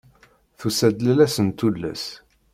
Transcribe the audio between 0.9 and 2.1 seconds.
lala-s n tullas.